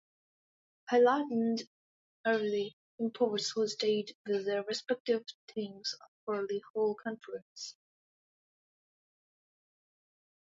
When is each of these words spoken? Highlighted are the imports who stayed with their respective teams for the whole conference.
Highlighted 0.91 1.67
are 2.25 2.39
the 2.39 2.73
imports 2.97 3.51
who 3.51 3.67
stayed 3.67 4.15
with 4.25 4.45
their 4.47 4.63
respective 4.63 5.23
teams 5.49 5.93
for 6.25 6.47
the 6.47 6.59
whole 6.73 6.95
conference. 6.95 7.75